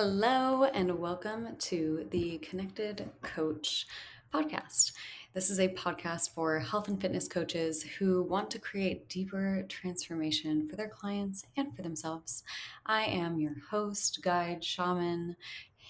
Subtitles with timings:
[0.00, 3.84] Hello, and welcome to the Connected Coach
[4.32, 4.92] podcast.
[5.34, 10.68] This is a podcast for health and fitness coaches who want to create deeper transformation
[10.68, 12.44] for their clients and for themselves.
[12.86, 15.34] I am your host, guide, shaman,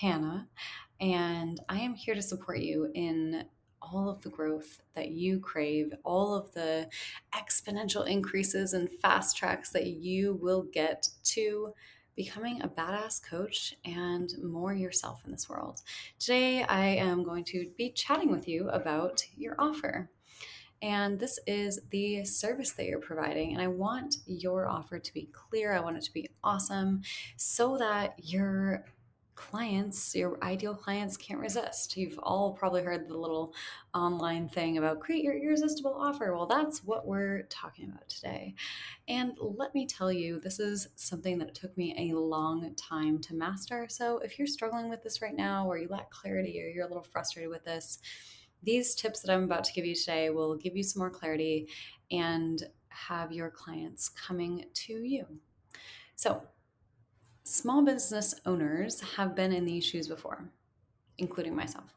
[0.00, 0.46] Hannah,
[1.00, 3.46] and I am here to support you in
[3.82, 6.88] all of the growth that you crave, all of the
[7.34, 11.74] exponential increases and fast tracks that you will get to
[12.16, 15.82] becoming a badass coach and more yourself in this world.
[16.18, 20.10] Today, I am going to be chatting with you about your offer.
[20.82, 23.52] And this is the service that you're providing.
[23.52, 25.72] And I want your offer to be clear.
[25.72, 27.02] I want it to be awesome
[27.36, 28.84] so that your
[29.36, 31.96] clients, your ideal clients can't resist.
[31.96, 33.54] You've all probably heard the little
[33.94, 36.34] online thing about create your irresistible offer.
[36.34, 38.54] Well, that's what we're talking about today.
[39.06, 43.34] And let me tell you, this is something that took me a long time to
[43.34, 43.86] master.
[43.88, 46.88] So if you're struggling with this right now, or you lack clarity, or you're a
[46.88, 48.00] little frustrated with this,
[48.62, 51.68] these tips that I'm about to give you today will give you some more clarity
[52.10, 55.26] and have your clients coming to you.
[56.16, 56.42] So,
[57.48, 60.50] Small business owners have been in these shoes before,
[61.16, 61.94] including myself.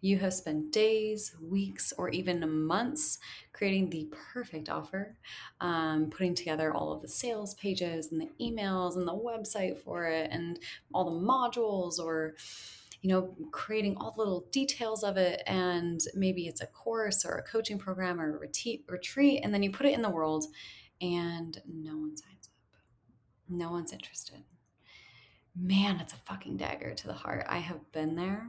[0.00, 3.20] You have spent days, weeks, or even months
[3.52, 5.16] creating the perfect offer,
[5.60, 10.06] um, putting together all of the sales pages and the emails and the website for
[10.06, 10.58] it and
[10.92, 12.34] all the modules or
[13.00, 15.44] you know creating all the little details of it.
[15.46, 19.62] And maybe it's a course or a coaching program or a retreat retreat and then
[19.62, 20.46] you put it in the world
[21.00, 22.80] and no one signs up.
[23.48, 24.42] No one's interested
[25.60, 27.44] man, it's a fucking dagger to the heart.
[27.48, 28.48] I have been there.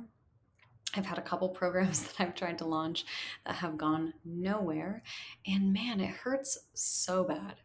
[0.95, 3.05] I've had a couple programs that I've tried to launch
[3.45, 5.03] that have gone nowhere.
[5.47, 7.55] And man, it hurts so bad.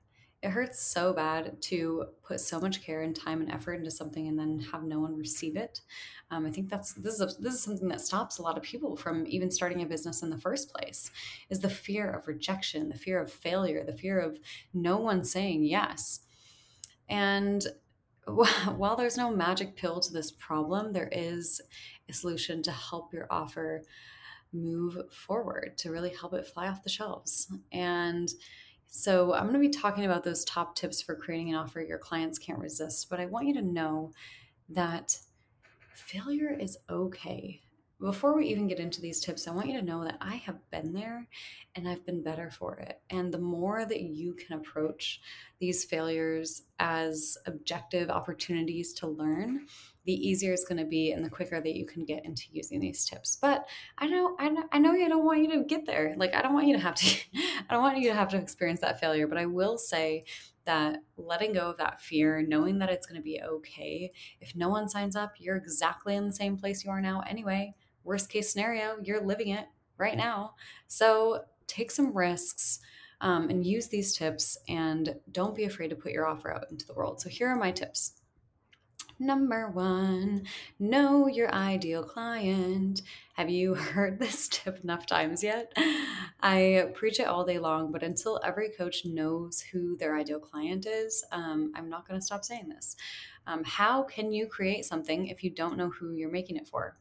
[0.43, 4.29] It hurts so bad to put so much care and time and effort into something
[4.29, 5.81] and then have no one receive it.
[6.31, 8.63] Um, I think that's this is a, this is something that stops a lot of
[8.63, 11.11] people from even starting a business in the first place.
[11.49, 14.39] Is the fear of rejection, the fear of failure, the fear of
[14.75, 16.21] no one saying yes.
[17.09, 17.67] And
[18.77, 21.61] while there's no magic pill to this problem, there is
[22.09, 23.83] a solution to help your offer
[24.53, 27.53] move forward, to really help it fly off the shelves.
[27.73, 28.31] And
[28.87, 31.99] so I'm going to be talking about those top tips for creating an offer your
[31.99, 33.11] clients can't resist.
[33.11, 34.13] But I want you to know
[34.69, 35.19] that
[35.93, 37.61] failure is okay
[38.01, 40.59] before we even get into these tips, I want you to know that I have
[40.71, 41.27] been there
[41.75, 43.01] and I've been better for it.
[43.09, 45.21] And the more that you can approach
[45.65, 49.67] these failures as objective opportunities to learn,
[50.05, 52.81] the easier it's going to be and the quicker that you can get into using
[52.81, 53.39] these tips.
[53.41, 53.67] But
[53.99, 56.15] I know, I know, I know I don't want you to get there.
[56.17, 57.07] Like, I don't want you to have to,
[57.69, 59.27] I don't want you to have to experience that failure.
[59.27, 60.25] But I will say
[60.67, 64.13] that letting go of that fear, knowing that it's going to be okay.
[64.41, 67.75] If no one signs up, you're exactly in the same place you are now anyway
[68.05, 69.67] worst case scenario, you're living it
[69.99, 70.55] right now.
[70.87, 72.81] So take some risks
[73.25, 76.87] um, and use these tips and don't be afraid to put your offer out into
[76.87, 77.23] the world.
[77.23, 78.13] So here are my tips.
[79.19, 80.45] Number one,
[80.79, 83.01] know your ideal client.
[83.37, 85.73] Have you heard this tip enough times yet?
[86.41, 90.85] I preach it all day long, but until every coach knows who their ideal client
[90.85, 92.95] is, um, I'm not going to stop saying this.
[93.47, 96.99] Um, how can you create something if you don't know who you're making it for?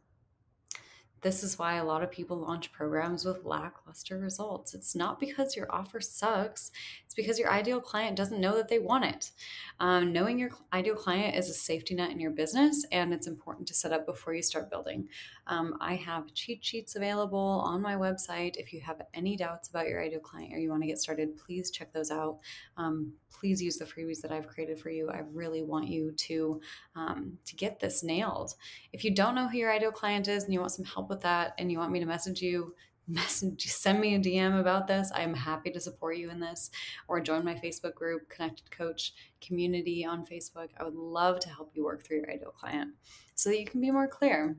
[1.24, 4.74] This is why a lot of people launch programs with lackluster results.
[4.74, 6.70] It's not because your offer sucks,
[7.06, 9.32] it's because your ideal client doesn't know that they want it.
[9.80, 13.68] Um, knowing your ideal client is a safety net in your business, and it's important
[13.70, 15.08] to set up before you start building.
[15.48, 18.58] Um, I have cheat sheets available on my website.
[18.58, 21.38] If you have any doubts about your ideal client or you want to get started,
[21.38, 22.40] please check those out.
[22.76, 25.10] Um, please use the freebies that I've created for you.
[25.10, 26.62] I really want you to
[26.96, 28.54] um, to get this nailed.
[28.94, 31.22] If you don't know who your ideal client is and you want some help with
[31.22, 32.74] that, and you want me to message you,
[33.08, 35.12] message send me a DM about this.
[35.14, 36.72] I'm happy to support you in this
[37.08, 40.70] or join my Facebook group, Connected Coach Community on Facebook.
[40.80, 42.92] I would love to help you work through your ideal client
[43.36, 44.56] so that you can be more clear.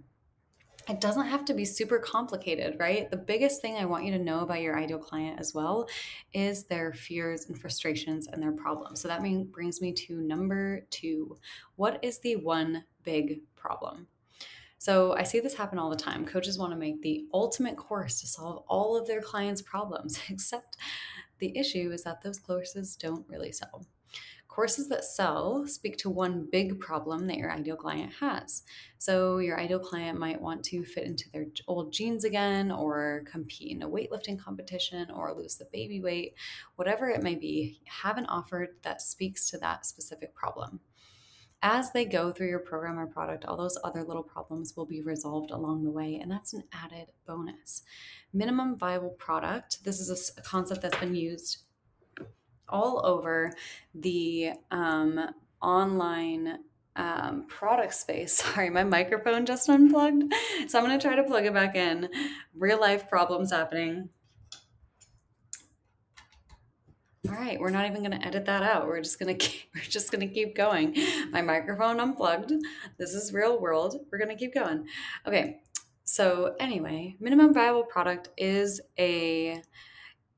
[0.87, 3.11] It doesn't have to be super complicated, right?
[3.11, 5.89] The biggest thing I want you to know about your ideal client as well
[6.35, 9.01] is their fears and frustrations and their problems.
[9.01, 11.39] So that mean, brings me to number two.
[11.77, 14.09] What is the one big problem?
[14.85, 16.27] So I see this happen all the time.
[16.27, 20.77] Coaches want to make the ultimate course to solve all of their clients' problems, except
[21.39, 23.87] the issue is that those courses don't really sell.
[24.47, 28.63] Courses that sell speak to one big problem that your ideal client has.
[28.99, 33.75] So, your ideal client might want to fit into their old jeans again, or compete
[33.75, 36.35] in a weightlifting competition, or lose the baby weight,
[36.77, 37.81] whatever it may be.
[37.87, 40.81] Have an offer that speaks to that specific problem
[41.65, 45.01] as they go through your program or product, all those other little problems will be
[45.01, 46.21] resolved along the way.
[46.21, 47.83] And that's an added bonus.
[48.35, 49.83] Minimum viable product.
[49.83, 51.63] This is a concept that's been used
[52.69, 53.51] all over
[53.95, 55.31] the um,
[55.63, 56.59] online
[56.97, 58.33] um, product space.
[58.37, 60.35] Sorry, my microphone just unplugged.
[60.69, 62.11] So I'm going to try to plug it back in.
[62.55, 64.11] Real life problems happening.
[67.27, 68.87] All right, we're not even going to edit that out.
[68.87, 70.95] We're just going to we're just going to keep going.
[71.31, 72.53] My microphone unplugged.
[72.99, 73.97] This is real world.
[74.13, 74.87] We're going to keep going.
[75.27, 75.61] Okay.
[76.07, 79.63] So, anyway, minimum viable product is a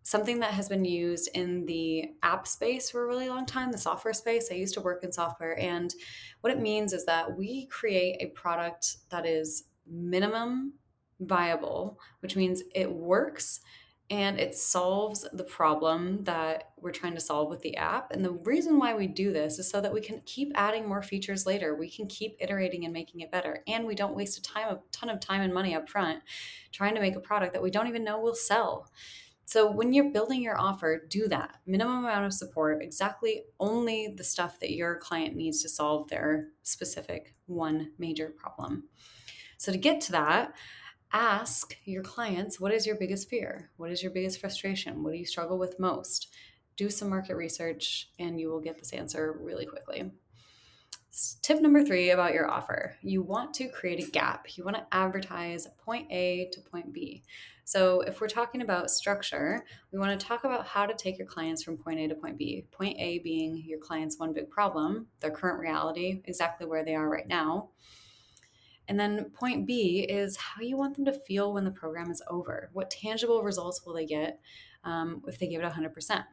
[0.02, 3.78] something that has been used in the app space for a really long time, the
[3.78, 4.48] software space.
[4.52, 5.58] I used to work in software.
[5.58, 5.92] And
[6.42, 10.74] what it means is that we create a product that is minimum
[11.18, 13.60] viable, which means it works
[14.08, 18.12] and it solves the problem that we're trying to solve with the app.
[18.12, 21.02] And the reason why we do this is so that we can keep adding more
[21.02, 21.74] features later.
[21.74, 23.64] We can keep iterating and making it better.
[23.66, 26.20] And we don't waste a time a ton of time and money up front
[26.70, 28.90] trying to make a product that we don't even know will sell.
[29.44, 31.56] So when you're building your offer, do that.
[31.66, 36.48] Minimum amount of support, exactly only the stuff that your client needs to solve their
[36.62, 38.88] specific one major problem.
[39.56, 40.52] So to get to that,
[41.12, 43.70] ask your clients what is your biggest fear?
[43.76, 45.02] What is your biggest frustration?
[45.02, 46.28] What do you struggle with most?
[46.76, 50.10] Do some market research and you will get this answer really quickly.
[51.40, 54.56] Tip number three about your offer you want to create a gap.
[54.56, 57.22] You want to advertise point A to point B.
[57.64, 61.26] So, if we're talking about structure, we want to talk about how to take your
[61.26, 62.66] clients from point A to point B.
[62.70, 67.08] Point A being your client's one big problem, their current reality, exactly where they are
[67.08, 67.70] right now.
[68.88, 72.22] And then point B is how you want them to feel when the program is
[72.28, 72.70] over.
[72.72, 74.40] What tangible results will they get
[74.84, 76.24] um, if they give it 100%?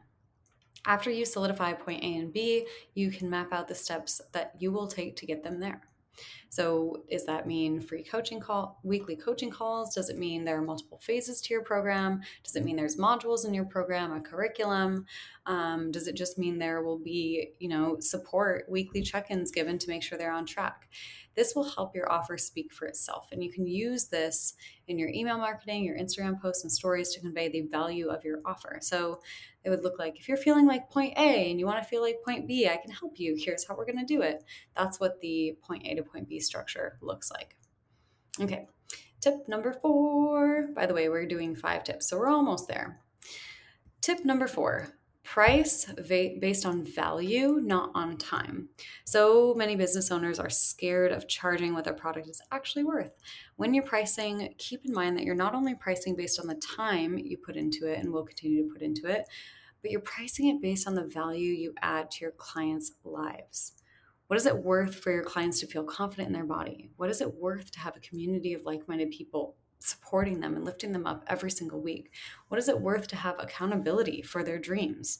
[0.86, 4.70] After you solidify point A and B, you can map out the steps that you
[4.70, 5.82] will take to get them there.
[6.48, 9.94] So, does that mean free coaching call, weekly coaching calls?
[9.94, 12.20] Does it mean there are multiple phases to your program?
[12.44, 15.06] Does it mean there's modules in your program, a curriculum?
[15.46, 19.88] Um, does it just mean there will be, you know, support, weekly check-ins given to
[19.88, 20.88] make sure they're on track?
[21.34, 24.54] This will help your offer speak for itself, and you can use this
[24.86, 28.40] in your email marketing, your Instagram posts, and stories to convey the value of your
[28.44, 28.78] offer.
[28.80, 29.20] So,
[29.64, 32.02] it would look like if you're feeling like point A and you want to feel
[32.02, 33.34] like point B, I can help you.
[33.38, 34.44] Here's how we're going to do it.
[34.76, 37.56] That's what the point A to point B structure looks like.
[38.40, 38.68] Okay,
[39.20, 40.68] tip number four.
[40.74, 43.00] By the way, we're doing five tips, so we're almost there.
[44.02, 44.88] Tip number four
[45.24, 48.68] price based on value, not on time.
[49.04, 53.10] So many business owners are scared of charging what their product is actually worth.
[53.56, 57.18] When you're pricing, keep in mind that you're not only pricing based on the time
[57.18, 59.26] you put into it and will continue to put into it,
[59.80, 63.72] but you're pricing it based on the value you add to your clients' lives.
[64.26, 66.90] What is it worth for your clients to feel confident in their body?
[66.96, 70.64] What is it worth to have a community of like minded people supporting them and
[70.64, 72.12] lifting them up every single week?
[72.48, 75.18] What is it worth to have accountability for their dreams?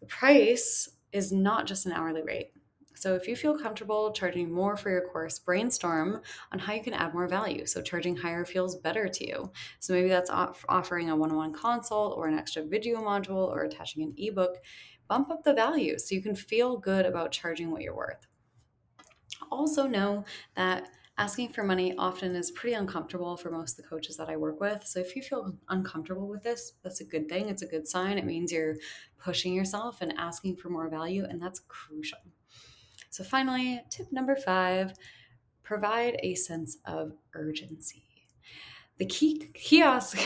[0.00, 2.52] The price is not just an hourly rate.
[2.94, 6.20] So, if you feel comfortable charging more for your course, brainstorm
[6.50, 7.64] on how you can add more value.
[7.64, 9.52] So, charging higher feels better to you.
[9.78, 13.48] So, maybe that's off- offering a one on one consult or an extra video module
[13.48, 14.56] or attaching an ebook.
[15.06, 18.26] Bump up the value so you can feel good about charging what you're worth.
[19.50, 20.24] Also, know
[20.56, 24.36] that asking for money often is pretty uncomfortable for most of the coaches that I
[24.36, 24.86] work with.
[24.86, 27.48] So if you feel uncomfortable with this, that's a good thing.
[27.48, 28.18] It's a good sign.
[28.18, 28.76] It means you're
[29.18, 32.20] pushing yourself and asking for more value, and that's crucial.
[33.10, 34.92] So, finally, tip number five
[35.64, 38.04] provide a sense of urgency.
[38.98, 40.18] The key kiosk.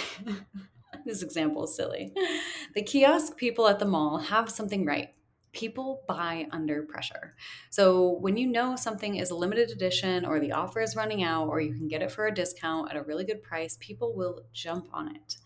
[1.07, 2.13] this example is silly.
[2.75, 5.15] The kiosk people at the mall have something right
[5.53, 7.35] people buy under pressure.
[7.71, 11.49] So when you know something is a limited edition or the offer is running out
[11.49, 14.43] or you can get it for a discount at a really good price, people will
[14.53, 15.37] jump on it.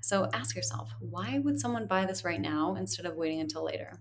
[0.00, 4.00] So ask yourself, why would someone buy this right now instead of waiting until later?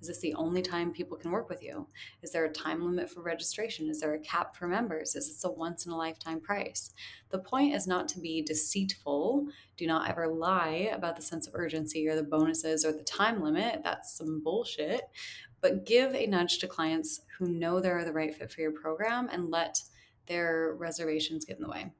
[0.00, 1.86] Is this the only time people can work with you?
[2.22, 3.88] Is there a time limit for registration?
[3.88, 5.14] Is there a cap for members?
[5.14, 6.92] Is this a once in a lifetime price?
[7.30, 9.46] The point is not to be deceitful.
[9.76, 13.42] Do not ever lie about the sense of urgency or the bonuses or the time
[13.42, 13.80] limit.
[13.82, 15.02] That's some bullshit.
[15.60, 19.28] But give a nudge to clients who know they're the right fit for your program
[19.32, 19.80] and let
[20.26, 21.92] their reservations get in the way.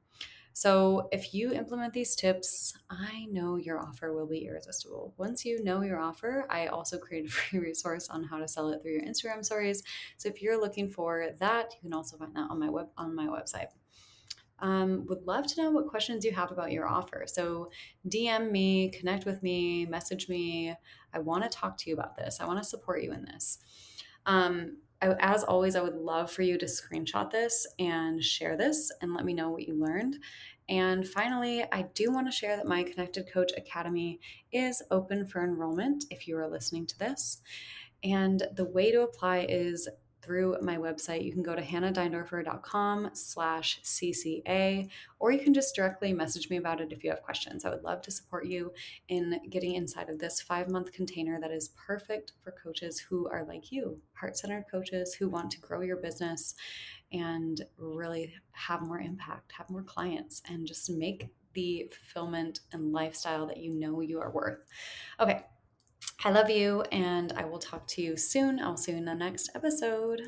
[0.57, 5.13] So, if you implement these tips, I know your offer will be irresistible.
[5.15, 8.69] Once you know your offer, I also created a free resource on how to sell
[8.69, 9.83] it through your Instagram stories.
[10.17, 13.15] So, if you're looking for that, you can also find that on my web on
[13.15, 13.67] my website.
[14.57, 17.25] Um, would love to know what questions you have about your offer.
[17.27, 17.69] So,
[18.09, 20.73] DM me, connect with me, message me.
[21.13, 22.39] I want to talk to you about this.
[22.41, 23.59] I want to support you in this.
[24.25, 28.91] Um, I, as always, I would love for you to screenshot this and share this
[29.01, 30.17] and let me know what you learned.
[30.69, 34.19] And finally, I do want to share that my Connected Coach Academy
[34.51, 37.41] is open for enrollment if you are listening to this.
[38.03, 39.87] And the way to apply is
[40.27, 41.23] through my website.
[41.23, 46.81] You can go to hannahdeindorfer.com slash CCA, or you can just directly message me about
[46.81, 47.63] it if you have questions.
[47.63, 48.73] I would love to support you
[49.07, 53.45] in getting inside of this five month container that is perfect for coaches who are
[53.45, 56.55] like you, heart centered coaches who want to grow your business
[57.13, 63.47] and really have more impact, have more clients, and just make the fulfillment and lifestyle
[63.47, 64.59] that you know you are worth.
[65.21, 65.45] Okay,
[66.23, 68.59] I love you, and I will talk to you soon.
[68.59, 70.21] I'll see you in the next episode.